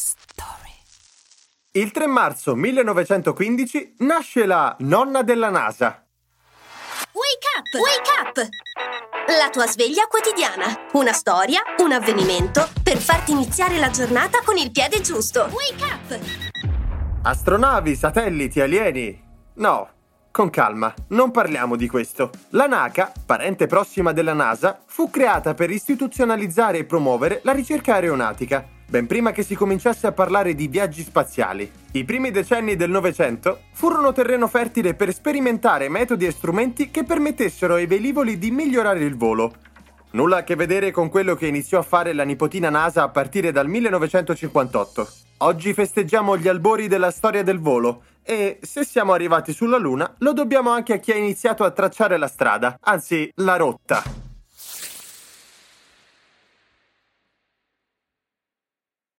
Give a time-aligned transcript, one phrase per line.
[0.00, 0.72] story.
[1.72, 6.04] Il 3 marzo 1915 nasce la nonna della NASA.
[7.12, 7.74] Wake up!
[7.74, 8.48] Wake up!
[9.38, 10.88] La tua sveglia quotidiana.
[10.92, 15.50] Una storia, un avvenimento per farti iniziare la giornata con il piede giusto.
[15.52, 16.20] Wake up!
[17.22, 19.28] Astronavi, satelliti, alieni.
[19.56, 19.88] No,
[20.30, 22.30] con calma, non parliamo di questo.
[22.50, 28.66] La NACA, parente prossima della NASA, fu creata per istituzionalizzare e promuovere la ricerca aeronautica,
[28.90, 31.70] ben prima che si cominciasse a parlare di viaggi spaziali.
[31.92, 37.74] I primi decenni del Novecento furono terreno fertile per sperimentare metodi e strumenti che permettessero
[37.74, 39.54] ai velivoli di migliorare il volo.
[40.12, 43.52] Nulla a che vedere con quello che iniziò a fare la nipotina NASA a partire
[43.52, 45.08] dal 1958.
[45.38, 50.32] Oggi festeggiamo gli albori della storia del volo e se siamo arrivati sulla Luna lo
[50.32, 54.19] dobbiamo anche a chi ha iniziato a tracciare la strada, anzi la rotta.